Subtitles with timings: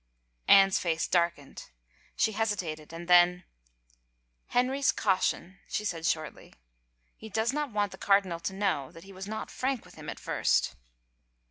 [0.47, 1.69] Anne's face darkened.
[2.15, 3.43] She hesitated and then,"
[4.55, 6.55] Henry's caution," she said shortly."
[7.19, 10.09] He does not want the cardinal to know that he was not frank with him
[10.09, 10.73] at first."